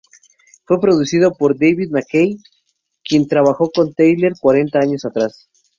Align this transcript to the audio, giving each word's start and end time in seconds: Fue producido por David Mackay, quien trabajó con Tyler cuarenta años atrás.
Fue 0.65 0.81
producido 0.81 1.31
por 1.35 1.55
David 1.59 1.91
Mackay, 1.91 2.35
quien 3.03 3.27
trabajó 3.27 3.69
con 3.69 3.93
Tyler 3.93 4.33
cuarenta 4.41 4.79
años 4.79 5.05
atrás. 5.05 5.47